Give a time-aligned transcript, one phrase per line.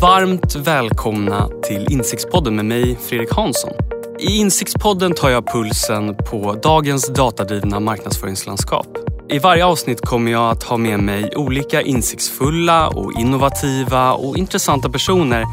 [0.00, 3.70] Varmt välkomna till Insiktspodden med mig, Fredrik Hansson.
[4.18, 8.86] I Insiktspodden tar jag pulsen på dagens datadrivna marknadsföringslandskap.
[9.28, 14.90] I varje avsnitt kommer jag att ha med mig olika insiktsfulla och innovativa och intressanta
[14.90, 15.44] personer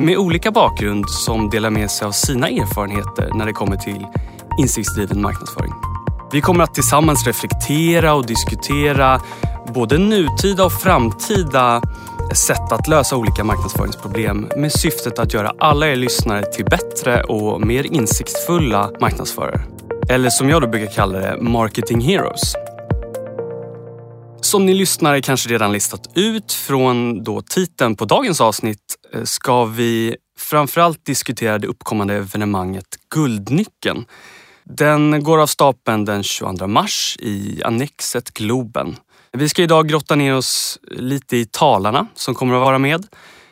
[0.00, 4.06] med olika bakgrund som delar med sig av sina erfarenheter när det kommer till
[4.60, 5.72] insiktsdriven marknadsföring.
[6.32, 9.20] Vi kommer att tillsammans reflektera och diskutera
[9.74, 11.82] både nutida och framtida
[12.36, 17.66] sätt att lösa olika marknadsföringsproblem med syftet att göra alla er lyssnare till bättre och
[17.66, 19.60] mer insiktsfulla marknadsförare.
[20.08, 22.54] Eller som jag då brukar kalla det, marketing heroes.
[24.40, 29.64] Som ni lyssnare kanske redan listat ut från då titeln på dagens avsnitt eh, ska
[29.64, 34.04] vi framförallt diskutera det uppkommande evenemanget Guldnyckeln.
[34.64, 38.96] Den går av stapeln den 22 mars i Annexet Globen.
[39.32, 43.06] Vi ska idag grotta ner oss lite i talarna som kommer att vara med.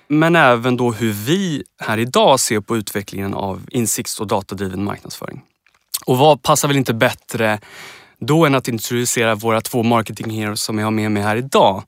[0.08, 5.42] Men även då hur vi här idag ser på utvecklingen av insikts och datadriven marknadsföring.
[6.06, 7.60] Och vad passar väl inte bättre
[8.18, 11.82] då än att introducera våra två marketing heroes som jag har med mig här idag.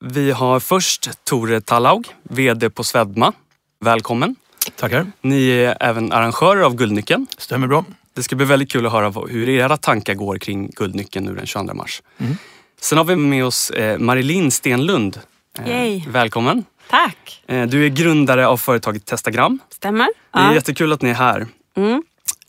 [0.00, 3.32] Vi har först Tore Tallaug, VD på Svedma.
[3.80, 4.36] Välkommen!
[4.76, 5.06] Tackar.
[5.20, 7.26] Ni är även arrangörer av Guldnyckeln.
[7.38, 7.84] Stämmer bra.
[8.14, 11.46] Det ska bli väldigt kul att höra hur era tankar går kring Guldnyckeln nu den
[11.46, 12.02] 22 mars.
[12.18, 12.36] Mm.
[12.80, 15.20] Sen har vi med oss eh, Marilyn Stenlund.
[15.58, 16.02] Eh, Yay.
[16.08, 16.64] Välkommen!
[16.90, 17.42] Tack!
[17.46, 19.58] Eh, du är grundare av företaget Testagram.
[19.70, 20.08] Stämmer.
[20.32, 20.54] Det är ja.
[20.54, 21.46] jättekul att ni är här.
[21.76, 22.02] Mm.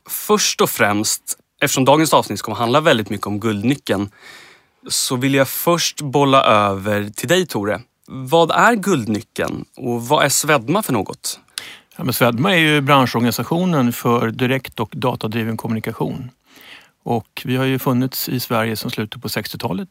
[0.09, 1.21] Först och främst,
[1.61, 4.09] eftersom dagens avsnitt kommer handla väldigt mycket om Guldnyckeln,
[4.87, 7.81] så vill jag först bolla över till dig Tore.
[8.07, 11.39] Vad är Guldnyckeln och vad är Svedma för något?
[11.97, 16.31] Ja, men Svedma är ju branschorganisationen för direkt och datadriven kommunikation.
[17.05, 19.89] Och vi har ju funnits i Sverige sedan slutet på 60-talet.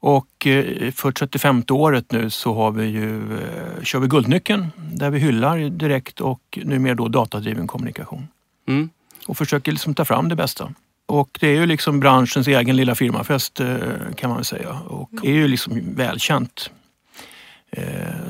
[0.00, 5.10] Och eh, för 35 året nu så har vi ju, eh, kör vi Guldnyckeln där
[5.10, 8.28] vi hyllar direkt och numera då datadriven kommunikation.
[8.68, 8.90] Mm.
[9.26, 10.74] Och försöker liksom ta fram det bästa.
[11.06, 13.76] Och det är ju liksom branschens egen lilla firmafest eh,
[14.16, 16.70] kan man väl säga och är ju liksom välkänt.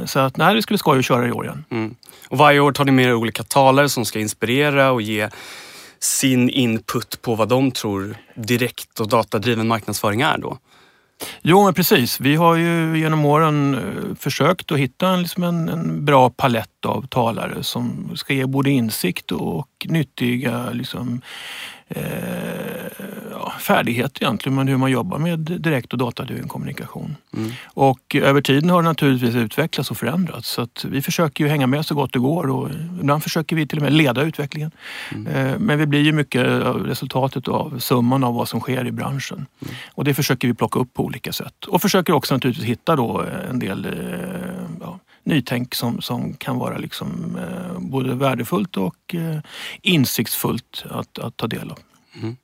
[0.05, 1.65] Så att nej, det skulle skoj att köra i år igen.
[1.71, 1.95] Mm.
[2.29, 5.29] Och varje år tar ni med er olika talare som ska inspirera och ge
[6.03, 10.59] sin input på vad de tror direkt och datadriven marknadsföring är då?
[11.43, 12.21] Jo, men precis.
[12.21, 16.87] Vi har ju genom åren eh, försökt att hitta en, liksom en, en bra palett
[16.87, 21.21] av talare som ska ge både insikt och nyttiga liksom,
[21.89, 22.03] eh,
[23.63, 27.17] ja, färdighet egentligen med hur man jobbar med direkt och datadriven kommunikation.
[27.37, 27.51] Mm.
[27.65, 31.67] Och över tiden har det naturligtvis utvecklats och förändrats så att vi försöker ju hänga
[31.67, 32.71] med så gott det går och
[33.01, 34.71] ibland försöker vi till och med leda utvecklingen.
[35.13, 35.27] Mm.
[35.27, 36.47] Eh, men vi blir ju mycket
[36.85, 39.47] resultatet av summan av vad som sker i branschen.
[39.63, 39.75] Mm.
[39.95, 43.25] Och det försöker vi plocka upp på olika sätt och försöker också naturligtvis hitta då
[43.51, 43.93] en del eh,
[44.81, 49.39] ja, nytänk som, som kan vara liksom, eh, både värdefullt och eh,
[49.83, 51.79] insiktsfullt att, att ta del av.
[52.23, 52.37] Mm.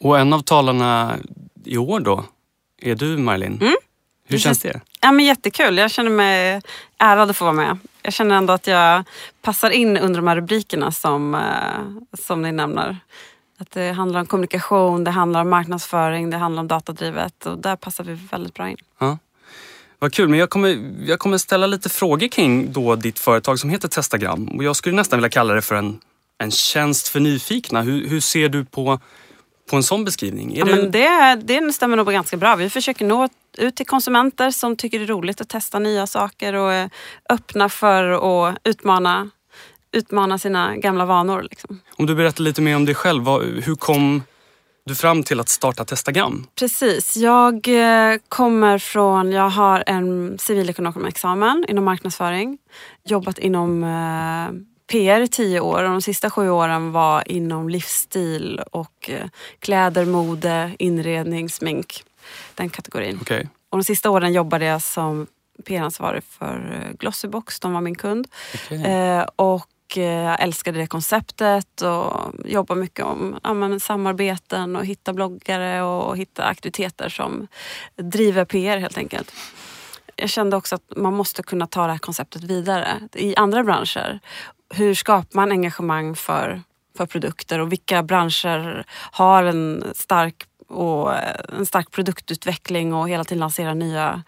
[0.00, 1.16] Och en av talarna
[1.64, 2.24] i år då
[2.82, 3.58] är du Marlin.
[3.60, 3.76] Mm.
[4.28, 4.80] Hur känns det?
[5.00, 5.78] Ja, men jättekul.
[5.78, 6.62] Jag känner mig
[6.98, 7.78] ärad att få vara med.
[8.02, 9.04] Jag känner ändå att jag
[9.42, 12.96] passar in under de här rubrikerna som, eh, som ni nämner.
[13.58, 17.76] Att det handlar om kommunikation, det handlar om marknadsföring, det handlar om datadrivet och där
[17.76, 18.76] passar vi väldigt bra in.
[18.98, 19.18] Ja.
[19.98, 23.70] Vad kul, men jag kommer, jag kommer ställa lite frågor kring då ditt företag som
[23.70, 24.48] heter Testagram.
[24.48, 26.00] Och jag skulle nästan vilja kalla det för en,
[26.38, 27.82] en tjänst för nyfikna.
[27.82, 29.00] Hur, hur ser du på,
[29.70, 30.56] på en sån beskrivning?
[30.56, 30.70] ja, det...
[30.70, 32.56] Men det, det stämmer nog ganska bra.
[32.56, 36.54] Vi försöker nå ut till konsumenter som tycker det är roligt att testa nya saker
[36.54, 36.90] och är
[37.28, 39.30] öppna för att utmana,
[39.92, 41.42] utmana sina gamla vanor.
[41.50, 41.80] Liksom.
[41.96, 43.28] Om du berättar lite mer om dig själv.
[43.64, 44.22] Hur kom
[44.86, 46.46] du fram till att starta Testagram?
[46.58, 47.16] Precis.
[47.16, 52.58] Jag eh, kommer från, jag har en civilekonomexamen inom marknadsföring.
[53.04, 58.60] Jobbat inom eh, PR i tio år och de sista sju åren var inom livsstil
[58.72, 59.26] och eh,
[59.58, 62.04] kläder, mode, inredning, smink.
[62.54, 63.18] Den kategorin.
[63.20, 63.46] Okay.
[63.70, 65.26] Och de sista åren jobbade jag som
[65.64, 68.28] PR-ansvarig för Glossybox, de var min kund.
[68.54, 68.82] Okay.
[68.82, 69.66] Eh, och
[69.96, 76.16] jag älskade det konceptet och jobbar mycket om ja, men, samarbeten och hitta bloggare och
[76.16, 77.46] hitta aktiviteter som
[77.96, 79.32] driver PR helt enkelt.
[80.16, 84.20] Jag kände också att man måste kunna ta det här konceptet vidare i andra branscher.
[84.74, 86.62] Hur skapar man engagemang för,
[86.96, 93.24] för produkter och vilka branscher har en stark, och, eh, en stark produktutveckling och hela
[93.24, 94.22] tiden lanserar nya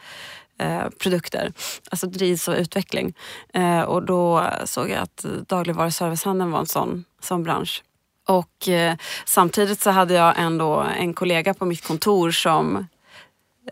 [0.62, 1.52] Eh, produkter.
[1.90, 3.14] Alltså drivs av utveckling.
[3.54, 7.82] Eh, och då såg jag att dagligvaruservicehandeln var en sån, sån bransch.
[8.28, 12.86] Och eh, samtidigt så hade jag ändå en kollega på mitt kontor som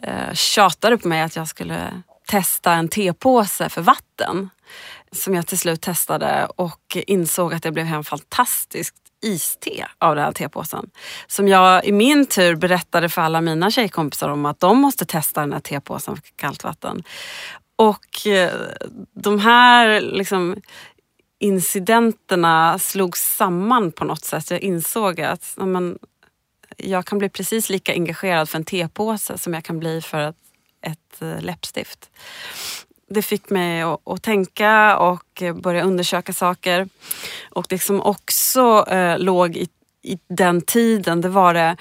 [0.03, 4.51] eh, tjatade på mig att jag skulle testa en tepåse för vatten.
[5.13, 10.25] Som jag till slut testade och insåg att det blev en fantastisk iste av den
[10.25, 10.91] här tepåsen.
[11.27, 15.41] Som jag i min tur berättade för alla mina tjejkompisar om att de måste testa
[15.41, 17.03] den här tepåsen för kallt vatten.
[17.77, 18.53] Och eh,
[19.15, 20.57] de här liksom,
[21.39, 24.51] incidenterna slog samman på något sätt.
[24.51, 25.99] Jag insåg att men,
[26.77, 30.37] jag kan bli precis lika engagerad för en tepåse som jag kan bli för ett,
[30.83, 32.11] ett eh, läppstift.
[33.11, 36.89] Det fick mig att, att, tänka och börja undersöka saker.
[37.51, 39.69] Och det som också eh, låg i,
[40.03, 41.77] i den tiden, det var det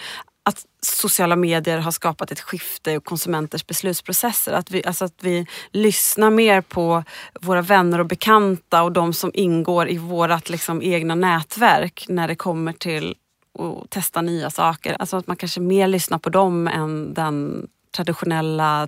[0.49, 4.53] att sociala medier har skapat ett skifte i konsumenters beslutsprocesser.
[4.53, 7.03] Att vi, alltså att vi lyssnar mer på
[7.41, 12.35] våra vänner och bekanta och de som ingår i vårt liksom egna nätverk när det
[12.35, 13.15] kommer till
[13.59, 14.95] att testa nya saker.
[14.99, 18.87] Alltså att man kanske mer lyssnar på dem än den traditionella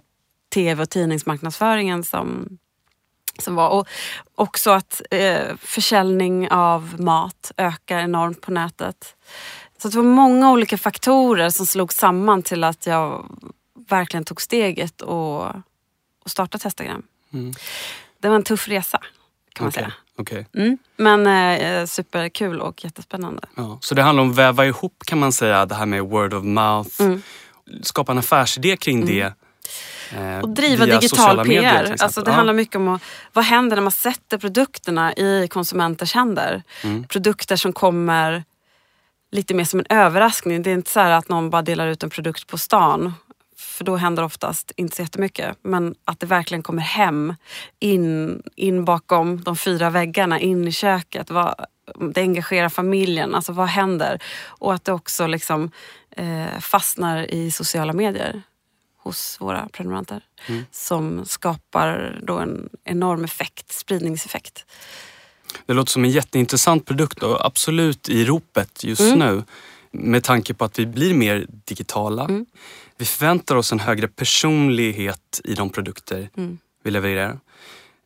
[0.53, 2.57] tv och tidningsmarknadsföringen som,
[3.39, 3.69] som var.
[3.69, 3.87] Och
[4.35, 9.15] också att eh, försäljning av mat ökar enormt på nätet.
[9.77, 13.25] Så det var många olika faktorer som slog samman till att jag
[13.89, 15.45] verkligen tog steget och,
[16.23, 17.03] och startade Testagram.
[17.33, 17.53] Mm.
[18.19, 18.99] Det var en tuff resa
[19.53, 19.83] kan man okay.
[19.83, 19.93] säga.
[20.17, 20.45] Okay.
[20.53, 20.77] Mm.
[20.97, 23.47] Men eh, superkul och jättespännande.
[23.55, 26.33] Ja, så det handlar om att väva ihop kan man säga det här med word
[26.33, 27.21] of mouth, mm.
[27.81, 29.07] skapa en affärsidé kring mm.
[29.07, 29.33] det.
[30.15, 31.95] Eh, och driva digital PR.
[31.99, 32.35] Alltså det ja.
[32.35, 33.01] handlar mycket om att,
[33.33, 36.63] vad händer när man sätter produkterna i konsumenters händer?
[36.83, 37.03] Mm.
[37.03, 38.43] Produkter som kommer
[39.31, 40.63] lite mer som en överraskning.
[40.63, 43.13] Det är inte så att någon bara delar ut en produkt på stan.
[43.57, 45.57] För då händer oftast inte så jättemycket.
[45.61, 47.35] Men att det verkligen kommer hem,
[47.79, 51.31] in, in bakom de fyra väggarna, in i köket.
[51.31, 51.55] Vad,
[52.13, 53.35] det engagerar familjen.
[53.35, 54.19] Alltså vad händer?
[54.45, 55.71] Och att det också liksom,
[56.17, 58.43] eh, fastnar i sociala medier
[59.03, 60.23] hos våra prenumeranter.
[60.47, 60.63] Mm.
[60.71, 64.65] Som skapar då en enorm effekt, spridningseffekt.
[65.65, 69.19] Det låter som en jätteintressant produkt och absolut i ropet just mm.
[69.19, 69.43] nu.
[69.91, 72.23] Med tanke på att vi blir mer digitala.
[72.23, 72.45] Mm.
[72.97, 76.57] Vi förväntar oss en högre personlighet i de produkter mm.
[76.83, 77.39] vi levererar.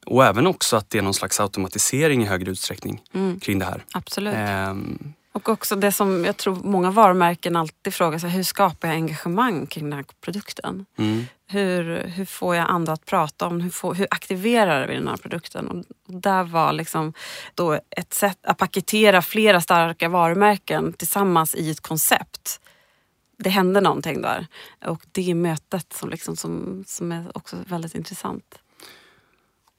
[0.05, 3.39] Och även också att det är någon slags automatisering i högre utsträckning mm.
[3.39, 3.85] kring det här.
[3.91, 4.35] Absolut.
[4.69, 8.95] Um, och också det som jag tror många varumärken alltid frågar sig, hur skapar jag
[8.95, 10.85] engagemang kring den här produkten?
[10.97, 11.25] Mm.
[11.47, 15.17] Hur, hur får jag andra att prata om, hur, får, hur aktiverar vi den här
[15.17, 15.67] produkten?
[15.67, 15.85] Och
[16.21, 17.13] där var liksom
[17.55, 22.59] då ett sätt att paketera flera starka varumärken tillsammans i ett koncept.
[23.37, 24.47] Det hände någonting där
[24.85, 28.59] och det är mötet som, liksom, som, som är också väldigt intressant.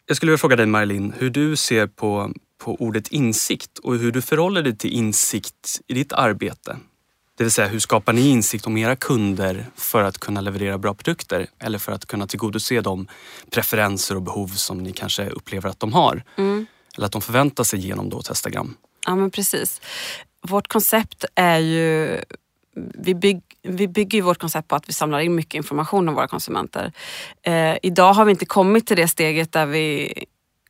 [0.06, 4.12] Jag skulle vilja fråga dig Marilyn, hur du ser på på ordet insikt och hur
[4.12, 6.76] du förhåller dig till insikt i ditt arbete.
[7.36, 10.94] Det vill säga, hur skapar ni insikt om era kunder för att kunna leverera bra
[10.94, 13.08] produkter eller för att kunna tillgodose de
[13.50, 16.24] preferenser och behov som ni kanske upplever att de har?
[16.36, 16.66] Mm.
[16.96, 18.76] Eller att de förväntar sig genom då Testagram.
[19.06, 19.80] Ja men precis.
[20.42, 22.20] Vårt koncept är ju
[22.94, 26.28] vi, bygg, vi bygger vårt koncept på att vi samlar in mycket information om våra
[26.28, 26.92] konsumenter.
[27.42, 30.12] Eh, idag har vi inte kommit till det steget där vi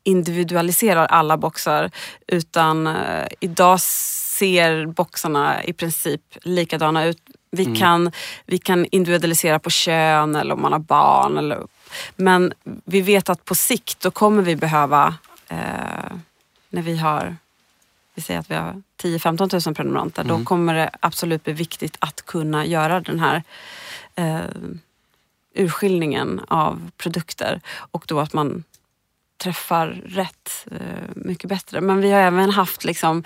[0.06, 1.91] individualiserar alla boxar
[2.26, 7.19] utan eh, idag ser boxarna i princip likadana ut.
[7.50, 7.76] Vi, mm.
[7.76, 8.12] kan,
[8.47, 11.38] vi kan individualisera på kön eller om man har barn.
[11.38, 11.67] Eller,
[12.17, 12.53] men
[12.85, 15.14] vi vet att på sikt då kommer vi behöva,
[15.49, 16.16] eh,
[16.71, 17.37] när vi har
[18.14, 20.38] vi säger att vi har 10-15 000 prenumeranter, mm.
[20.38, 23.42] då kommer det absolut bli viktigt att kunna göra den här
[24.14, 24.40] eh,
[25.54, 28.64] urskiljningen av produkter och då att man
[29.38, 30.81] träffar rätt eh,
[31.14, 31.81] mycket bättre.
[31.81, 33.25] Men vi har även haft liksom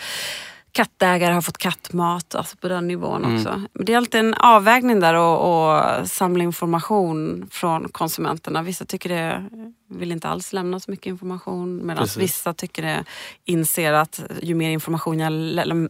[0.72, 3.36] kattägare har fått kattmat, alltså på den nivån mm.
[3.36, 3.62] också.
[3.72, 8.62] Det är alltid en avvägning där och, samla information från konsumenterna.
[8.62, 9.44] Vissa tycker det
[9.88, 13.04] vill inte alls lämna så mycket information medan vissa tycker det
[13.44, 15.32] inser att ju mer information jag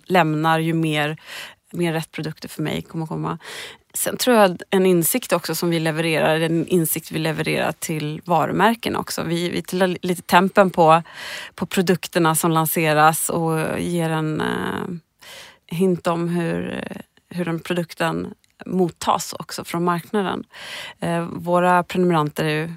[0.07, 1.17] lämnar ju mer
[1.71, 3.39] mer rätt produkter för mig kommer komma.
[3.95, 8.97] Sen tror jag en insikt också som vi levererar, en insikt vi levererar till varumärken
[8.97, 9.23] också.
[9.23, 11.03] Vi, vi tar lite tempen på,
[11.55, 14.97] på produkterna som lanseras och ger en eh,
[15.67, 16.85] hint om hur,
[17.29, 18.35] hur den produkten
[18.67, 20.45] mottas också från marknaden.
[21.00, 22.73] Eh, våra prenumeranter är ju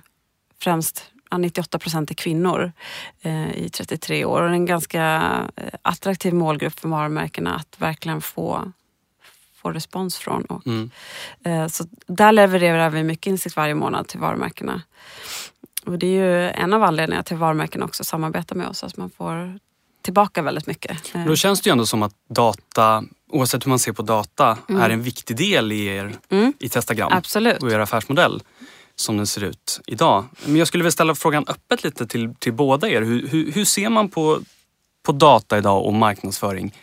[0.59, 2.71] främst 98 procent är kvinnor
[3.21, 5.21] eh, i 33 år och det är en ganska
[5.55, 8.71] eh, attraktiv målgrupp för varumärkena att verkligen få
[9.63, 10.43] får respons från.
[10.43, 10.91] Och, mm.
[11.43, 14.81] eh, så där levererar vi mycket insikt varje månad till varumärkena.
[15.85, 18.97] Och det är ju en av anledningarna till att varumärken också samarbetar med oss, att
[18.97, 19.59] man får
[20.01, 21.13] tillbaka väldigt mycket.
[21.27, 24.81] Då känns det ju ändå som att data, oavsett hur man ser på data, mm.
[24.81, 26.53] är en viktig del i er mm.
[26.59, 27.63] i Testagram Absolut.
[27.63, 28.41] och er affärsmodell.
[28.95, 30.25] som den ser ut idag.
[30.45, 33.01] Men jag skulle vilja ställa frågan öppet lite till, till båda er.
[33.01, 34.39] Hur, hur, hur ser man på,
[35.05, 36.73] på data idag och marknadsföring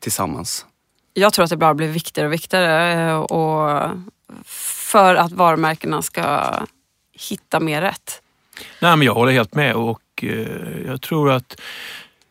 [0.00, 0.66] tillsammans?
[1.18, 3.90] Jag tror att det bara blir viktigare och viktigare eh, och
[4.44, 6.54] för att varumärkena ska
[7.12, 8.22] hitta mer rätt.
[8.80, 11.60] Nej, men jag håller helt med och eh, jag tror att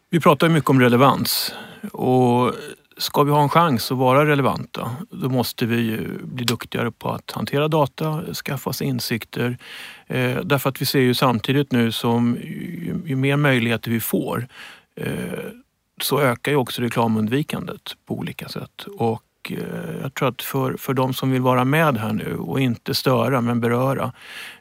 [0.10, 1.54] vi pratar mycket om relevans
[1.92, 2.54] och
[2.98, 7.32] ska vi ha en chans att vara relevanta då måste vi bli duktigare på att
[7.32, 9.58] hantera data, skaffa oss insikter.
[10.08, 12.38] Eh, därför att vi ser ju samtidigt nu som
[13.06, 14.48] ju, mer möjligheter vi får
[16.02, 18.86] så ökar ju också reklamundvikandet på olika sätt.
[18.98, 22.60] Och eh, jag tror att för, för de som vill vara med här nu och
[22.60, 24.14] inte störa men beröra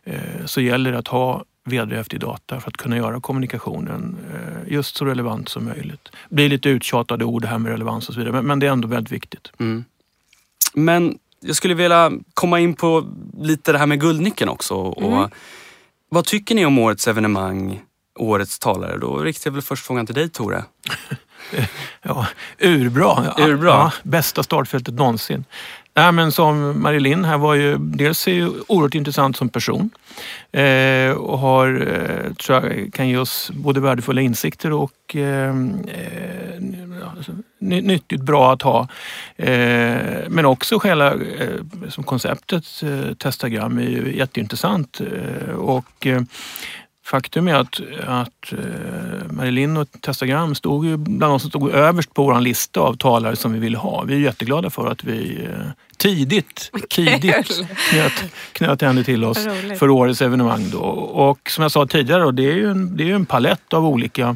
[0.04, 4.96] eh, så gäller det att ha vederhäftig data för att kunna göra kommunikationen eh, just
[4.96, 6.08] så relevant som möjligt.
[6.28, 8.70] Det blir lite uttjatade ord det här med relevans och så vidare men det är
[8.70, 9.52] ändå väldigt viktigt.
[9.58, 9.84] Mm.
[10.74, 13.06] Men jag skulle vilja komma in på
[13.40, 14.74] lite det här med Guldnyckeln också.
[14.74, 15.30] Och mm.
[16.08, 17.82] Vad tycker ni om årets evenemang,
[18.18, 18.98] årets talare?
[18.98, 20.64] Då riktar jag väl först frågan till dig Tore.
[22.02, 22.26] ja,
[22.60, 23.34] urbra.
[23.38, 23.70] urbra.
[23.70, 25.44] Ja, bästa startfältet någonsin.
[25.96, 29.90] Nej, men som Marilyn här var ju dels är ju oerhört intressant som person
[30.52, 36.24] eh, och har, eh, tror jag, kan ge oss både värdefulla insikter och eh, eh
[37.58, 38.88] nyttigt bra att ha.
[39.36, 45.00] Eh, men också själva eh, som konceptet eh, Testagram är ju jätteintressant
[45.56, 46.06] och
[47.04, 48.58] Faktum är att, att uh,
[49.30, 53.36] Marilyn och Testagram stod ju bland de som stod överst på vår lista av talare
[53.36, 54.02] som vi ville ha.
[54.02, 59.38] Vi är jätteglada för att vi uh, tidigt, tidigt knöt, knöt henne till oss
[59.78, 60.70] för årets evenemang.
[60.70, 60.78] Då.
[60.78, 63.86] Och som jag sa tidigare, då, det är ju en, det är en palett av
[63.86, 64.34] olika eh,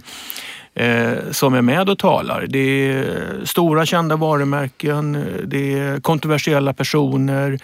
[0.79, 2.47] Eh, som är med och talar.
[2.49, 7.59] Det är stora kända varumärken, det är kontroversiella personer,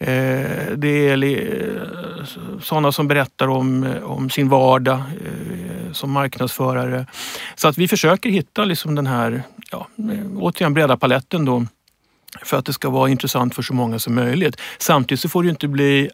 [0.00, 2.24] Eh, det är eh,
[2.62, 7.06] sådana som berättar om, om sin vardag eh, som marknadsförare.
[7.54, 11.66] Så att vi försöker hitta liksom den här, ja, eh, återigen breda paletten då
[12.42, 14.60] för att det ska vara intressant för så många som möjligt.
[14.78, 16.10] Samtidigt så får det inte bli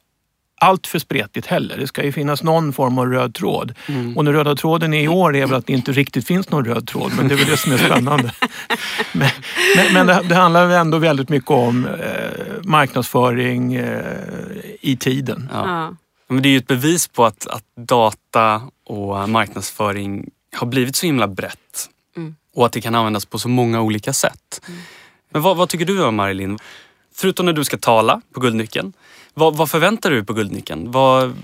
[0.61, 1.79] allt för spretigt heller.
[1.79, 3.75] Det ska ju finnas någon form av röd tråd.
[3.87, 4.17] Mm.
[4.17, 6.87] Och den röda tråden i år är väl att det inte riktigt finns någon röd
[6.87, 8.33] tråd, men det är väl det som är spännande.
[9.13, 9.29] men,
[9.77, 11.93] men, men det, det, handlar ändå väldigt mycket om eh,
[12.63, 14.17] marknadsföring eh,
[14.81, 15.51] i tiden.
[15.53, 15.95] Ja.
[16.29, 21.07] Men det är ju ett bevis på att, att data och marknadsföring har blivit så
[21.07, 21.89] himla brett.
[22.17, 22.35] Mm.
[22.55, 24.61] Och att det kan användas på så många olika sätt.
[24.69, 24.81] Mm.
[25.31, 26.59] Men vad, vad tycker du om Marilyn?
[27.17, 28.93] Förutom när du ska tala på Guldnyckeln.
[29.35, 30.91] Vad, vad förväntar du dig på Guldnyckeln?
[30.91, 31.37] Vad...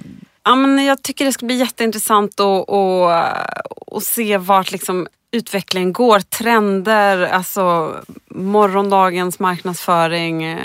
[0.44, 3.48] Ja, men jag tycker det ska bli jätteintressant att, att,
[3.92, 6.20] att se vart liksom utvecklingen går.
[6.20, 7.96] Trender, alltså
[8.28, 10.58] morgondagens marknadsföring.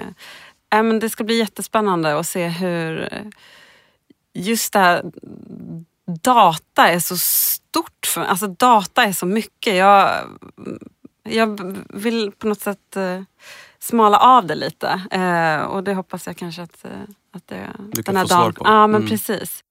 [0.69, 3.09] Ja, men det ska bli jättespännande att se hur
[4.33, 5.03] just det här
[6.21, 8.05] data är så stort.
[8.05, 9.75] För, alltså data är så mycket.
[9.75, 10.23] Jag,
[11.23, 13.21] jag vill på något sätt eh,
[13.85, 15.01] smala av det lite.
[15.11, 16.91] Eh, och det hoppas jag kanske att, eh,
[17.35, 18.53] att det, du den här dagen...
[18.59, 19.09] Ja, men mm.
[19.09, 19.63] precis.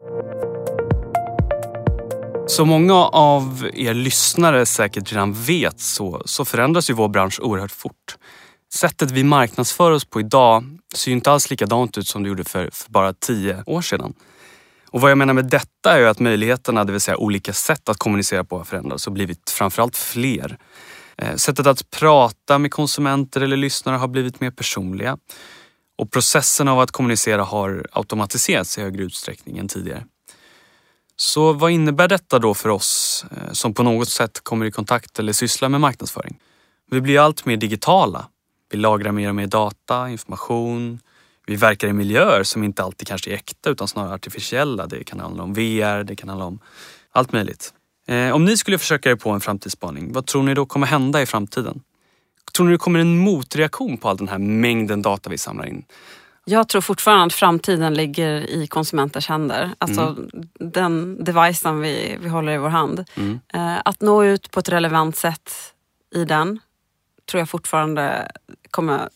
[2.47, 7.73] Som många av er lyssnare säkert redan vet så, så förändras ju vår bransch oerhört
[7.73, 8.16] fort.
[8.75, 12.44] Sättet vi marknadsför oss på idag ser ju inte alls likadant ut som det gjorde
[12.44, 14.14] för, för bara tio år sedan.
[14.90, 17.88] Och vad jag menar med detta är ju att möjligheterna, det vill säga olika sätt
[17.88, 20.59] att kommunicera på har förändrats och blivit framförallt fler.
[21.16, 25.18] Eh, sättet att prata med konsumenter eller lyssnare har blivit mer personliga.
[25.99, 30.04] Och processen av att kommunicera har automatiserats i högre utsträckning än tidigare.
[31.16, 35.18] Så vad innebär detta då för oss eh, som på något sätt kommer i kontakt
[35.18, 36.38] eller sysslar med marknadsföring?
[36.90, 38.26] Vi blir allt mer digitala.
[38.71, 41.00] Vi lagrar mer och mer data, information.
[41.47, 44.87] Vi verkar i miljöer som inte alltid kanske är äkta utan snarare artificiella.
[44.87, 46.59] Det kan handla om VR, det kan handla om
[47.12, 47.75] allt möjligt.
[48.07, 51.23] Eh, om ni skulle försöka er på en framtidsspaning, vad tror ni då kommer hända
[51.23, 51.81] i framtiden?
[52.57, 55.85] Tror ni det kommer en motreaktion på all den här mängden data vi samlar in?
[56.45, 59.71] Jag tror fortfarande att framtiden ligger i konsumenters händer.
[59.79, 60.31] Alltså mm.
[60.73, 63.05] den devicen vi, vi håller i vår hand.
[63.15, 63.41] Mm.
[63.55, 65.53] Eh, att nå ut på ett relevant sätt
[66.15, 66.61] i den
[67.31, 68.33] tror jag fortfarande
[68.71, 69.09] kommer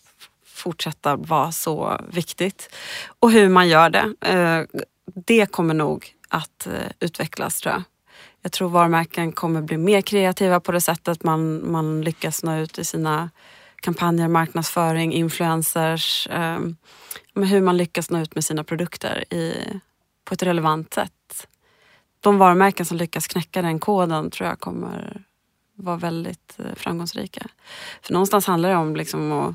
[0.47, 2.75] fortsätta vara så viktigt.
[3.21, 4.81] Och hur man gör det, eh,
[5.27, 6.69] det kommer nog att
[7.01, 7.83] utvecklas tror jag.
[8.43, 12.79] Jag tror varumärken kommer bli mer kreativa på det sättet man, man lyckas nå ut
[12.79, 13.31] i sina
[13.77, 16.27] kampanjer, marknadsföring, influencers.
[16.27, 16.59] Eh,
[17.35, 19.81] hur man lyckas nå ut med sina produkter i,
[20.25, 21.49] på ett relevant sätt.
[22.21, 25.23] De varumärken som lyckas knäcka den koden tror jag kommer
[25.75, 27.47] vara väldigt eh, framgångsrika.
[28.03, 29.55] För någonstans handlar det om liksom att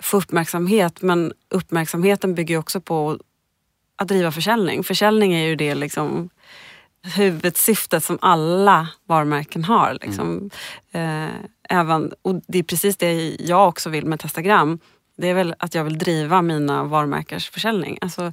[0.00, 3.18] få uppmärksamhet men uppmärksamheten bygger också på
[3.96, 4.84] att driva försäljning.
[4.84, 6.30] Försäljning är ju det liksom
[7.14, 9.98] huvudsyftet som alla varumärken har.
[10.02, 10.50] Liksom.
[10.92, 11.30] Mm.
[11.30, 11.34] Eh,
[11.68, 14.78] även, och det är precis det jag också vill med Testagram.
[15.16, 17.98] Det är väl att jag vill driva mina varumärkers försäljning.
[18.00, 18.32] Alltså,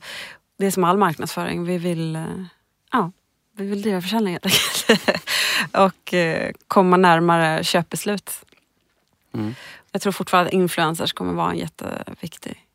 [0.57, 1.63] det är som all marknadsföring.
[1.63, 2.23] Vi vill, eh,
[2.91, 3.11] ja,
[3.57, 5.23] vi vill driva försäljning helt enkelt.
[5.71, 8.45] och eh, komma närmare köpbeslut.
[9.33, 9.55] Mm.
[9.91, 12.65] Jag tror fortfarande att influencers kommer vara en jätteviktig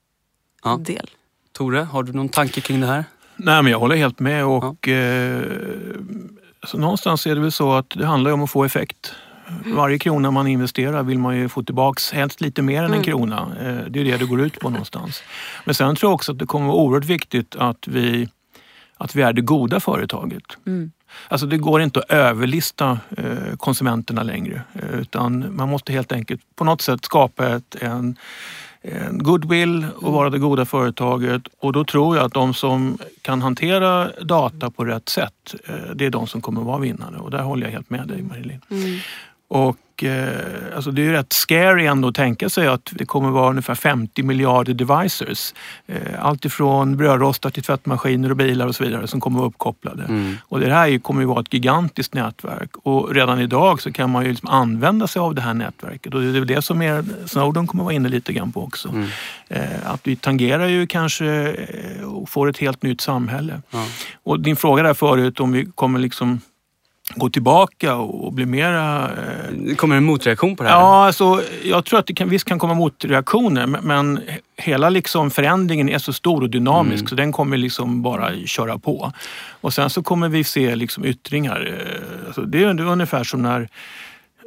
[0.65, 0.77] ja.
[0.77, 1.11] del.
[1.53, 3.05] Tore, har du någon tanke kring det här?
[3.39, 4.95] Nej, men jag håller helt med och ja.
[4.95, 5.43] eh,
[6.61, 9.15] alltså, någonstans är det väl så att det handlar om att få effekt.
[9.65, 13.05] Varje krona man investerar vill man ju få tillbaks helst lite mer än en mm.
[13.05, 13.53] krona.
[13.61, 15.23] Eh, det är det det går ut på någonstans.
[15.65, 18.29] Men sen tror jag också att det kommer vara oerhört viktigt att vi,
[18.97, 20.45] att vi är det goda företaget.
[20.67, 20.93] Mm.
[21.29, 26.41] Alltså det går inte att överlista eh, konsumenterna längre eh, utan man måste helt enkelt
[26.57, 28.17] på något sätt skapa ett, en
[28.93, 31.43] Eh, goodwill och vara det goda företaget.
[31.61, 36.07] Och då tror jag att de som kan hantera data på rätt sätt, eh, det
[36.07, 37.17] är de som kommer vara vinnare.
[37.17, 38.61] Och där håller jag helt med dig Marilyn.
[38.71, 38.99] Mm.
[39.49, 43.31] Och eh, alltså det är ju rätt scary ändå att tänka sig att det kommer
[43.31, 45.55] vara ungefär 50 miljarder devices.
[45.87, 50.05] Eh, allt ifrån brödrostar till tvättmaskiner och bilar och så vidare som kommer vara uppkopplade.
[50.05, 50.37] Mm.
[50.43, 54.25] Och det här kommer ju vara ett gigantiskt nätverk och redan idag så kan man
[54.25, 57.05] ju liksom använda sig av det här nätverket och det är väl det som är,
[57.27, 58.89] Snowden kommer vara inne lite grann på också.
[58.89, 59.09] Mm.
[59.49, 63.63] Eh, att vi tangerar ju kanske eh, och får ett helt nytt samhälle.
[63.71, 63.87] Ja.
[64.23, 66.41] Och din fråga där förut om vi kommer liksom
[67.15, 69.11] gå tillbaka och bli mera...
[69.11, 69.77] Eh...
[69.77, 70.77] Kommer det en motreaktion på det här?
[70.77, 74.21] Ja, alltså, jag tror att det kan, visst kan komma motreaktioner men
[74.57, 77.09] hela liksom förändringen är så stor och dynamisk mm.
[77.09, 79.13] så den kommer liksom bara köra på.
[79.61, 81.75] Och sen så kommer vi se liksom yttringar.
[81.81, 83.69] Eh, alltså, det är ungefär som när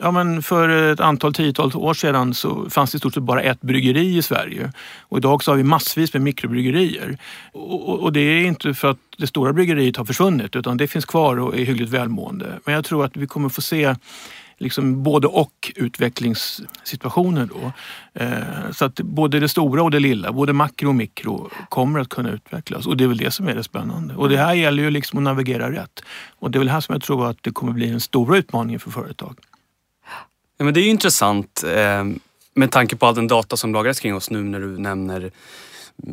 [0.04, 3.42] Ja, men för ett antal tiotal år sedan så fanns det i stort sett bara
[3.42, 4.72] ett bryggeri i Sverige.
[5.00, 7.18] Och idag så har vi massvis med mikrobryggerier.
[7.54, 11.06] Och, och, det är inte för att det stora bryggeriet har försvunnit utan det finns
[11.06, 12.60] kvar och är hyggligt välmående.
[12.66, 13.96] Men jag tror att vi kommer få se
[14.58, 17.72] liksom både och utvecklingssituationer då.
[18.14, 22.10] Eh, så att både det stora och det lilla, både makro och mikro kommer att
[22.10, 24.16] kunna utvecklas och det är väl det som är det spännande.
[24.16, 26.04] Och det här gäller ju liksom att navigera rätt.
[26.40, 28.80] Och det är väl här som jag tror att det kommer bli en stora utmaning
[28.80, 29.36] för företag.
[30.62, 32.04] Ja, men det är intressant eh,
[32.54, 35.32] med tanke på all den data som lagras kring oss nu när du nämner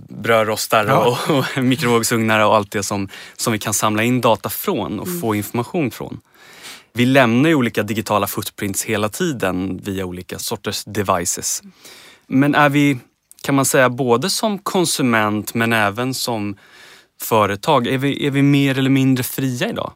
[0.08, 1.18] brödrostar ja.
[1.28, 5.06] och, och mikrovågsugnar och allt det som, som vi kan samla in data från och
[5.06, 5.20] mm.
[5.20, 6.20] få information från.
[6.92, 11.62] Vi lämnar ju olika digitala footprints hela tiden via olika sorters devices.
[12.26, 12.98] Men är vi,
[13.42, 16.56] kan man säga, både som konsument men även som
[17.22, 19.92] företag, är vi, är vi mer eller mindre fria idag?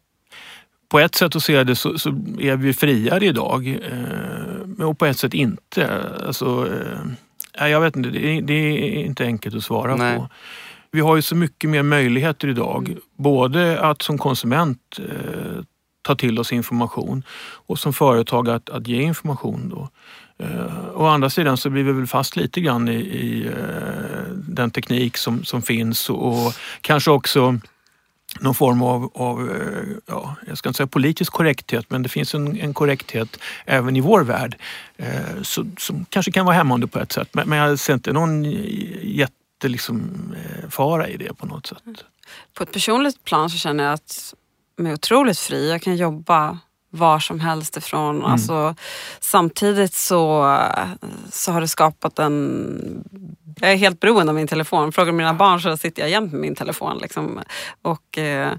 [0.93, 2.09] På ett sätt att se det så, så
[2.41, 3.69] är vi friare idag.
[3.69, 6.03] Eh, och på ett sätt inte.
[6.27, 6.69] Alltså,
[7.55, 10.17] eh, jag vet inte, det är, det är, inte enkelt att svara Nej.
[10.17, 10.29] på.
[10.91, 12.97] Vi har ju så mycket mer möjligheter idag.
[13.19, 15.63] Både att som konsument eh,
[16.03, 17.23] ta till oss information
[17.67, 19.69] och som företag att, att ge information.
[19.69, 19.89] Då.
[20.45, 24.71] Eh, å andra sidan så blir vi väl fast lite grann i, i eh, den
[24.71, 27.59] teknik som, som finns och kanske också
[28.41, 32.35] någon form av, av, eh, ja, jag ska inte säga politisk korrekthet, men det finns
[32.35, 34.57] en, en korrekthet även i vår värld
[34.97, 37.29] eh, så, som kanske kan vara hämmande på ett sätt.
[37.33, 41.83] Men, men jag ser inte någon jättefara liksom, eh, fara i det på något sätt.
[42.55, 44.35] På ett personligt plan så känner jag att
[44.77, 45.71] jag är otroligt fri.
[45.71, 46.59] Jag kan jobba
[46.93, 48.17] var som helst ifrån.
[48.17, 48.31] Mm.
[48.31, 48.75] Alltså,
[49.21, 50.57] samtidigt så,
[51.31, 53.05] så har det skapat en...
[53.57, 54.93] Jag är helt beroende av min telefon.
[54.93, 56.99] Frågar mina barn så sitter jag jämt med min telefon.
[56.99, 57.41] Liksom.
[57.83, 58.53] Och, eh,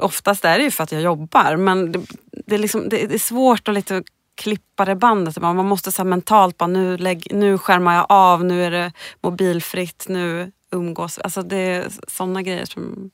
[0.00, 2.00] oftast är det ju för att jag jobbar men det,
[2.46, 4.02] det, är, liksom, det, det är svårt att lite
[4.34, 5.40] klippa det bandet.
[5.40, 10.06] Man måste så mentalt bara nu, lägg, nu skärmar jag av, nu är det mobilfritt,
[10.08, 13.10] nu umgås Alltså det är sådana grejer som,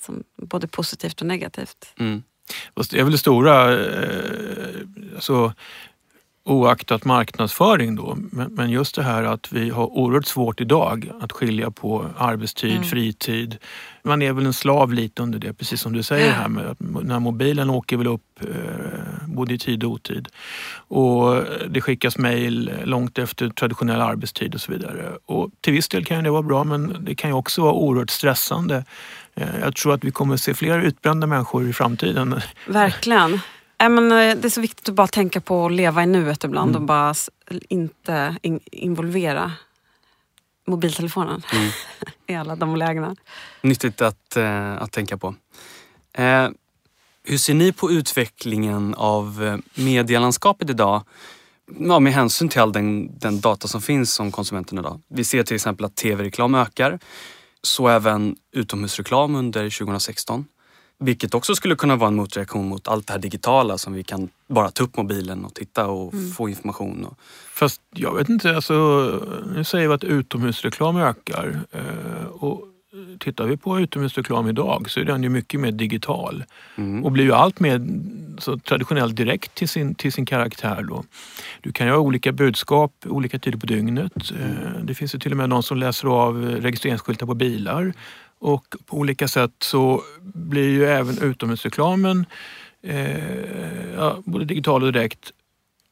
[0.00, 1.94] som både positivt och negativt.
[1.98, 2.22] Mm.
[2.76, 4.80] Fast det är väl det stora, eh,
[5.14, 5.52] alltså,
[6.46, 8.16] oaktat marknadsföring då,
[8.50, 12.84] men just det här att vi har oerhört svårt idag att skilja på arbetstid, mm.
[12.84, 13.56] fritid.
[14.02, 16.76] Man är väl en slav lite under det, precis som du säger här med att
[16.80, 20.28] när mobilen åker väl upp eh, både i tid och otid.
[20.88, 25.12] Och det skickas mejl långt efter traditionell arbetstid och så vidare.
[25.26, 28.10] Och till viss del kan det vara bra men det kan ju också vara oerhört
[28.10, 28.84] stressande
[29.36, 32.40] jag tror att vi kommer att se fler utbrända människor i framtiden.
[32.66, 33.40] Verkligen.
[33.78, 36.44] Äh, men, eh, det är så viktigt att bara tänka på att leva i nuet
[36.44, 36.82] ibland mm.
[36.82, 37.14] och bara
[37.68, 39.52] inte in involvera
[40.66, 41.70] mobiltelefonen mm.
[42.26, 43.16] i alla de lägena.
[43.62, 44.36] Nyttigt att,
[44.78, 45.34] att tänka på.
[47.24, 51.02] Hur ser ni på utvecklingen av medielandskapet idag?
[51.78, 55.00] Ja, med hänsyn till all den, den data som finns om konsumenten idag.
[55.08, 56.98] Vi ser till exempel att tv-reklam ökar.
[57.62, 60.44] Så även utomhusreklam under 2016.
[60.98, 64.28] Vilket också skulle kunna vara en motreaktion mot allt det här digitala som vi kan
[64.48, 66.30] bara ta upp mobilen och titta och mm.
[66.30, 67.04] få information.
[67.04, 67.18] Och...
[67.52, 68.74] Fast jag vet inte, alltså,
[69.54, 71.60] nu säger vi att utomhusreklam ökar.
[71.72, 72.64] Eh, och
[73.18, 76.44] tittar vi på utomhusreklam idag så är den ju mycket mer digital
[76.76, 77.04] mm.
[77.04, 77.86] och blir ju allt mer
[78.38, 80.82] så traditionellt direkt till sin, till sin karaktär.
[80.88, 81.04] Då.
[81.60, 84.30] Du kan ju ha olika budskap olika tider på dygnet.
[84.30, 84.86] Mm.
[84.86, 87.92] Det finns ju till och med någon som läser av registreringsskyltar på bilar
[88.38, 92.26] och på olika sätt så blir ju även utomhusreklamen
[92.82, 95.32] eh, ja, både digital och direkt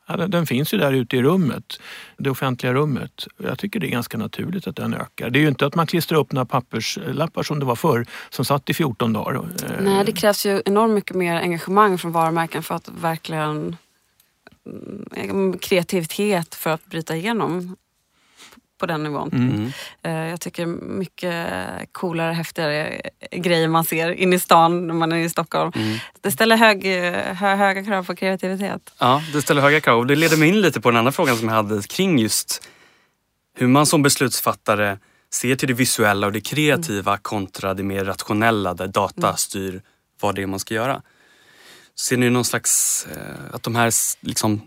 [0.07, 1.81] Ja, den, den, finns ju där ute i rummet,
[2.17, 3.27] det offentliga rummet.
[3.39, 5.31] Jag tycker det är ganska naturligt att den ökar.
[5.31, 8.45] Det är ju inte att man klistrar upp några papperslappar som det var förr som
[8.45, 9.35] satt i 14 dagar.
[9.35, 9.71] Eh.
[9.81, 13.77] Nej, det krävs ju enormt mycket mer engagemang från varumärken för att verkligen
[15.17, 17.77] mm, kreativitet för att bryta igenom
[18.79, 19.31] på den nivån.
[19.33, 19.73] Mm.
[20.03, 21.47] Eh, jag tycker mycket
[21.93, 25.73] coolare, häftigare grejer man ser inne i stan när man är i Stockholm.
[25.75, 25.99] Mm.
[26.21, 26.85] Det ställer hög,
[27.37, 28.95] hö, höga krav på kreativitet.
[28.99, 29.99] Ja, det ställer höga krav.
[29.99, 32.69] Och det leder mig in lite på den andra frågan som jag hade kring just
[33.55, 34.99] hur man som beslutsfattare
[35.35, 37.21] ser till det visuella och det kreativa mm.
[37.23, 39.37] kontra det mer rationella där data mm.
[39.37, 39.83] styr
[40.21, 41.03] vad det är man ska göra.
[41.95, 44.61] Ser ni någon slags, eh, att de här liksom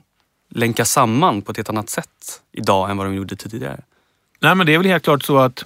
[0.49, 3.83] länkas samman på ett helt annat sätt idag än vad de gjorde tidigare?
[4.39, 5.65] Nej men det är väl helt klart så att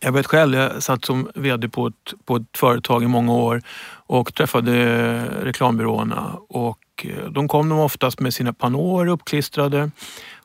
[0.00, 3.62] jag vet själv, jag satt som VD på ett, på ett företag i många år
[4.06, 9.90] och träffade reklambyråerna och eh, de kom de oftast med sina pannåer uppklistrade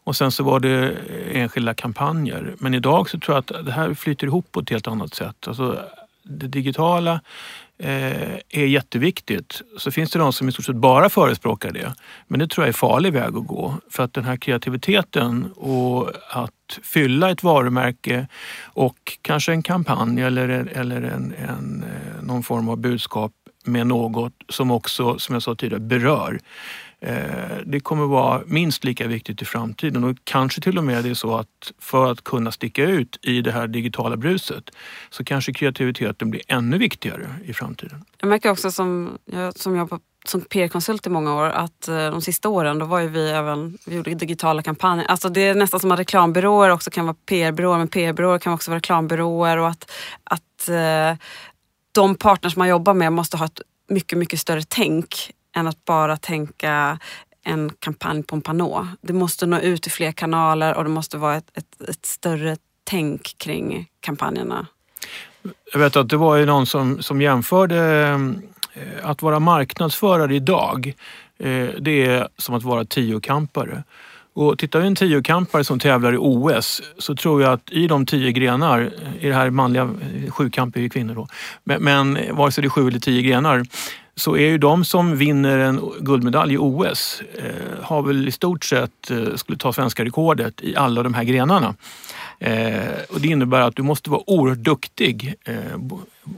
[0.03, 0.95] och sen så var det
[1.31, 2.55] enskilda kampanjer.
[2.57, 5.47] Men idag så tror jag att det här flyter ihop på ett helt annat sätt.
[5.47, 5.79] Alltså,
[6.23, 7.21] det digitala
[7.77, 9.61] Eh, är jätteviktigt.
[9.77, 11.93] Så finns det de som i stort sett bara förespråkar det.
[12.27, 13.75] Men det tror jag är farlig väg att gå.
[13.89, 18.27] För att den här kreativiteten och att fylla ett varumärke
[18.63, 23.31] och kanske en kampanj eller, eller en, en, eh, någon form av budskap
[23.65, 26.39] med något som också, som jag sa tidigare, berör.
[27.05, 31.09] Eh, det kommer vara minst lika viktigt i framtiden och kanske till och med det
[31.09, 34.69] är så att för att kunna sticka ut i det här digitala bruset
[35.09, 38.05] så kanske kreativiteten blir ännu viktigare i framtiden.
[38.19, 42.21] Jag märker också som jag som jobbar som PR-konsult i många år att eh, de
[42.21, 45.05] sista åren då var ju vi även, vi gjorde digitala kampanjer.
[45.05, 48.71] Alltså det är nästan som att reklambyråer också kan vara PR-byråer men PR-byråer kan också
[48.71, 49.91] vara reklambyråer och att,
[50.23, 51.17] att eh,
[51.91, 56.17] de partners man jobbar med måste ha ett mycket, mycket större tänk än att bara
[56.17, 56.99] tänka
[57.43, 58.87] en kampanj på en panå.
[59.01, 62.57] Det måste nå ut till fler kanaler och det måste vara ett, ett, ett större
[62.83, 64.67] tänk kring kampanjerna.
[65.73, 67.77] Jag vet att det var ju någon som, som jämförde
[68.73, 70.93] eh, att vara marknadsförare idag,
[71.39, 73.83] eh, det är som att vara tiokampare.
[74.33, 78.05] Och tittar vi en tiokampare som tävlar i OS så tror jag att i de
[78.05, 81.27] tio grenar, i det här manliga, eh, sjukamp är ju kvinnor då,
[81.63, 83.63] men, men vare sig det är sju eller tio grenar,
[84.15, 88.65] så är ju de som vinner en guldmedalj i OS eh, har väl i stort
[88.65, 91.75] sett, eh, skulle ta svenska rekordet i alla de här grenarna.
[92.39, 95.77] Eh, och det innebär att du måste vara oerhört duktig eh,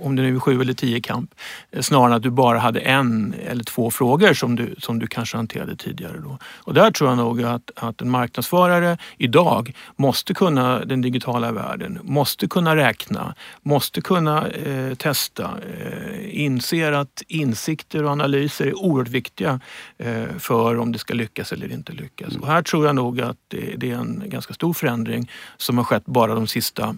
[0.01, 1.35] om det nu är sju eller tio kamp,
[1.71, 5.07] eh, snarare än att du bara hade en eller två frågor som du, som du
[5.07, 6.17] kanske hanterade tidigare.
[6.23, 6.37] Då.
[6.57, 11.99] Och där tror jag nog att, att en marknadsförare idag måste kunna den digitala världen,
[12.03, 19.09] måste kunna räkna, måste kunna eh, testa, eh, inser att insikter och analyser är oerhört
[19.09, 19.59] viktiga
[19.97, 22.35] eh, för om det ska lyckas eller inte lyckas.
[22.35, 25.85] Och här tror jag nog att det, det är en ganska stor förändring som har
[25.85, 26.97] skett bara de sista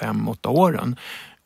[0.00, 0.96] fem, åtta åren.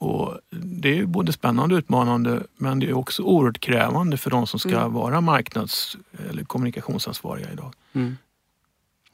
[0.05, 4.47] Och det är både spännande och utmanande men det är också oerhört krävande för de
[4.47, 4.93] som ska mm.
[4.93, 5.97] vara marknads
[6.31, 7.73] eller kommunikationsansvariga idag.
[7.93, 8.17] Mm.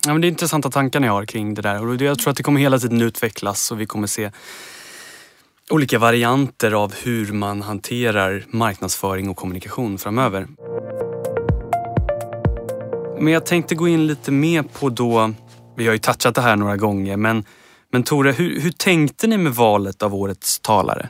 [0.07, 2.37] Ja, men det är intressanta tankar ni har kring det där och jag tror att
[2.37, 4.31] det kommer hela tiden utvecklas och vi kommer se
[5.71, 10.47] olika varianter av hur man hanterar marknadsföring och kommunikation framöver.
[13.19, 15.33] Men jag tänkte gå in lite mer på då,
[15.77, 17.45] vi har ju touchat det här några gånger, men
[17.91, 21.09] men Tore, hur, hur tänkte ni med valet av årets talare?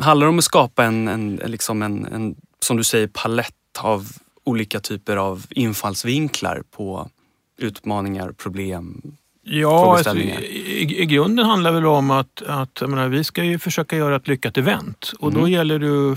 [0.00, 4.08] Handlar det om att skapa en, en, liksom en, en, som du säger, palett av
[4.44, 7.10] olika typer av infallsvinklar på
[7.58, 9.02] utmaningar, problem,
[9.46, 13.58] Ja, alltså, i, i, grunden handlar det väl om att, att menar, vi ska ju
[13.58, 15.40] försöka göra ett lyckat event och mm.
[15.40, 16.16] då gäller det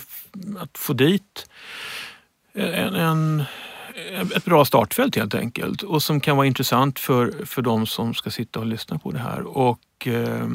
[0.61, 1.49] att få dit
[2.53, 3.43] en, en,
[4.13, 8.13] Eh, ett bra startfält helt enkelt och som kan vara intressant för, för de som
[8.13, 9.57] ska sitta och lyssna på det här.
[9.57, 10.47] Och eh,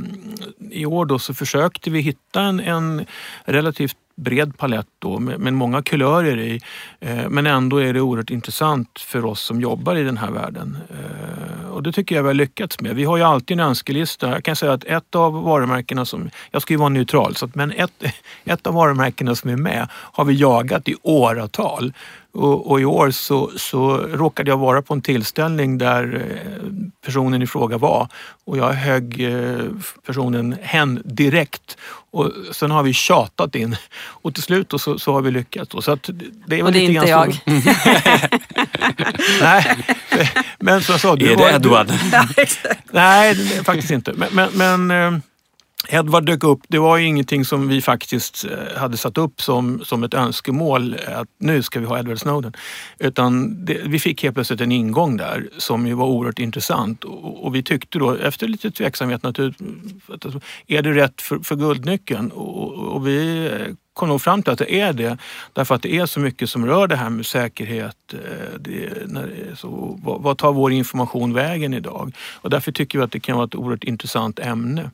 [0.70, 3.06] i år då så försökte vi hitta en, en
[3.44, 6.60] relativt bred palett då med, med många kulörer i.
[7.00, 10.78] Eh, men ändå är det oerhört intressant för oss som jobbar i den här världen.
[10.90, 12.96] Eh, och det tycker jag vi har lyckats med.
[12.96, 14.28] Vi har ju alltid en önskelista.
[14.28, 17.54] Jag kan säga att ett av varumärkena som, jag ska ju vara neutral, så att,
[17.54, 18.04] men ett,
[18.44, 21.92] ett av varumärkena som är med har vi jagat i åratal.
[22.34, 26.70] Och, och, i år så, så råkade jag vara på en tillställning där eh,
[27.04, 28.08] personen i fråga var
[28.44, 29.58] och jag högg eh,
[30.06, 31.76] personen hen direkt.
[32.10, 35.84] Och sen har vi tjatat in och till slut så, så har vi lyckats.
[35.84, 36.10] Så att
[36.46, 37.38] det är och det är inte jag.
[39.40, 39.86] Nej,
[40.58, 41.12] men som jag sa...
[41.12, 41.92] är det Edward?
[42.92, 44.12] Nej, faktiskt inte.
[44.12, 45.20] Men, men, men eh,
[45.88, 46.60] Edvard dök upp.
[46.68, 51.28] Det var ingenting som vi faktiskt eh, hade satt upp som, som ett önskemål att
[51.38, 52.52] nu ska vi ha Edward Snowden.
[52.98, 57.44] Utan det, vi fick helt plötsligt en ingång där som ju var oerhört intressant och,
[57.44, 59.72] och vi tyckte då efter lite tveksamhet naturligtvis,
[60.66, 62.30] är det rätt för, för guldnyckeln?
[62.30, 65.18] Och, och vi eh, kom nog fram till att det är det.
[65.52, 67.96] Därför att det är så mycket som rör det här med säkerhet.
[68.12, 72.12] Eh, det, när, så, vad, vad, tar vår information vägen idag?
[72.34, 74.90] Och därför tycker vi att det kan vara ett oerhört intressant ämne.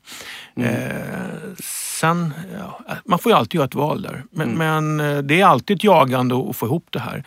[0.57, 0.75] Mm.
[0.75, 1.55] Eh,
[2.01, 4.25] sen, ja, man får ju alltid göra ett val där.
[4.31, 4.97] Men, mm.
[4.97, 7.25] men eh, det är alltid ett jagande att få ihop det här.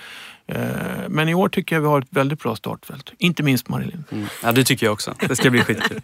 [0.47, 3.13] Eh, men i år tycker jag vi har ett väldigt bra startfält.
[3.17, 4.03] Inte minst Marilyn.
[4.11, 4.25] Mm.
[4.43, 5.15] Ja, det tycker jag också.
[5.27, 6.01] Det ska bli skitkul.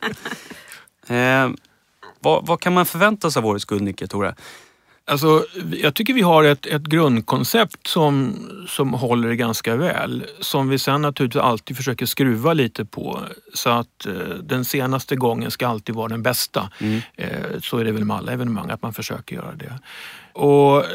[1.07, 1.49] eh,
[2.19, 4.35] vad, vad, kan man förvänta sig av årets guldnyckel, Tore?
[5.09, 8.35] Alltså, jag tycker vi har ett, ett grundkoncept som,
[8.67, 10.25] som håller ganska väl.
[10.39, 13.19] Som vi sen naturligtvis alltid försöker skruva lite på.
[13.53, 16.69] Så att eh, den senaste gången ska alltid vara den bästa.
[16.79, 17.01] Mm.
[17.15, 19.79] Eh, så är det väl med alla evenemang, att man försöker göra det.
[20.37, 20.85] Och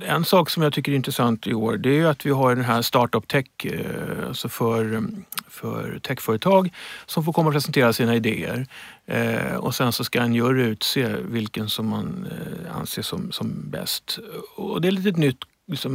[0.00, 2.64] en sak som jag tycker är intressant i år det är att vi har den
[2.64, 5.02] här Startup Tech, eh, alltså för,
[5.48, 6.72] för techföretag
[7.06, 8.66] som får komma och presentera sina idéer.
[9.06, 13.70] Eh, och sen så ska en jury utse vilken som man eh, anser som, som
[13.70, 14.18] bäst.
[14.56, 15.92] Och det är lite ett nytt, liksom,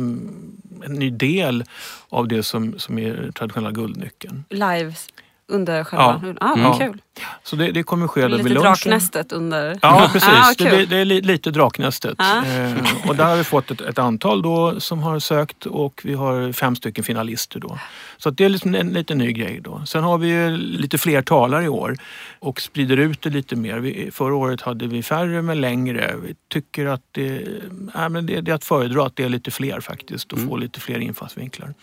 [0.85, 1.63] en ny del
[2.09, 4.43] av det som, som är traditionella guldnyckeln.
[4.49, 5.07] Lives
[5.47, 6.21] under själva...
[6.23, 6.33] Ja.
[6.41, 6.79] Ah, mm.
[6.79, 7.01] Kul!
[7.43, 8.63] Så det, det kommer ske lite vid lunchen.
[8.63, 9.79] draknästet under...
[9.81, 12.15] Ja precis, ah, det, det, är lite draknästet.
[12.17, 12.45] Ah.
[12.45, 12.73] Eh,
[13.07, 16.51] och där har vi fått ett, ett, antal då som har sökt och vi har
[16.51, 17.79] fem stycken finalister då.
[18.17, 19.81] Så det är liksom en lite ny grej då.
[19.85, 21.97] Sen har vi lite fler talare i år
[22.39, 23.77] och sprider ut det lite mer.
[23.77, 26.15] Vi, förra året hade vi färre men längre.
[26.23, 27.47] Vi tycker att det,
[27.95, 30.49] äh, men det, det är att föredra att det är lite fler faktiskt och mm.
[30.49, 31.73] få lite fler infallsvinklar.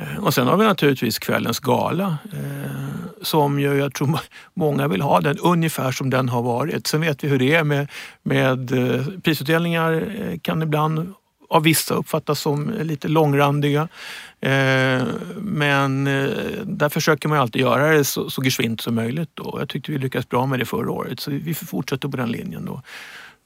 [0.00, 4.18] Eh, och sen har vi naturligtvis kvällens gala eh, som ju, jag tror
[4.54, 6.86] många vill ha den ungefär som den har varit.
[6.86, 7.90] Sen vet vi hur det är med,
[8.22, 10.06] med eh, prisutdelningar
[10.42, 11.14] kan ibland
[11.48, 13.88] av vissa uppfattas som lite långrandiga.
[15.36, 16.04] Men
[16.64, 19.30] där försöker man alltid göra det så, så geschwint som möjligt.
[19.34, 19.56] Då.
[19.58, 22.64] Jag tyckte vi lyckades bra med det förra året så vi fortsätter på den linjen.
[22.64, 22.82] då.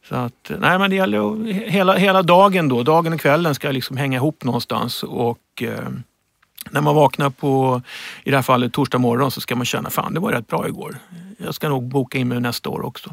[0.09, 3.97] Så att, nej men det gäller hela, hela dagen då, dagen och kvällen ska liksom
[3.97, 5.63] hänga ihop någonstans och
[6.75, 7.83] när man vaknar på,
[8.25, 10.69] i det här fallet torsdag morgon, så ska man känna fan det var rätt bra
[10.69, 10.97] igår.
[11.39, 13.11] Jag ska nog boka in mig nästa år också.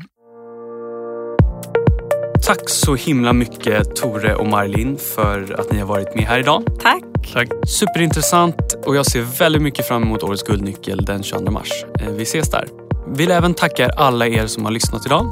[2.48, 6.64] Tack så himla mycket Tore och Marlin för att ni har varit med här idag.
[6.82, 7.04] Tack.
[7.34, 7.48] Tack.
[7.68, 11.86] Superintressant och jag ser väldigt mycket fram emot årets guldnyckel den 22 mars.
[12.00, 12.68] Eh, vi ses där.
[13.08, 15.32] Vill även tacka alla er som har lyssnat idag.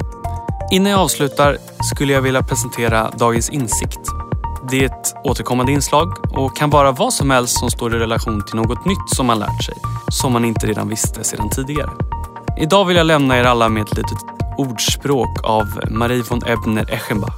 [0.72, 1.56] Innan jag avslutar
[1.92, 4.19] skulle jag vilja presentera dagens insikt
[4.70, 8.44] det är ett återkommande inslag och kan vara vad som helst som står i relation
[8.44, 9.74] till något nytt som man lärt sig,
[10.08, 11.90] som man inte redan visste sedan tidigare.
[12.60, 14.18] Idag vill jag lämna er alla med ett litet
[14.58, 17.34] ordspråk av Marie von Ebner Eschenbach.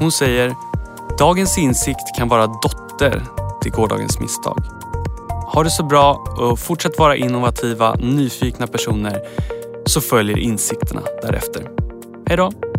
[0.00, 0.54] Hon säger
[1.18, 3.24] Dagens insikt kan vara dotter
[3.62, 4.58] till gårdagens misstag.
[5.46, 9.20] Ha det så bra och fortsätt vara innovativa, nyfikna personer
[9.86, 11.68] så följer insikterna därefter.
[12.28, 12.71] Hej då!